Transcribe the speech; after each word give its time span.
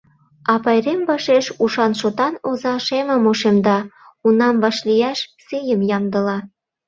А 0.51 0.53
пайрем 0.63 1.01
вашеш 1.09 1.45
ушан-шотан 1.63 2.33
оза 2.49 2.73
шемым 2.85 3.23
ошемда, 3.31 3.77
унам 4.27 4.55
вашлияш 4.63 5.19
сийым 5.45 5.81
ямдыла. 5.97 6.37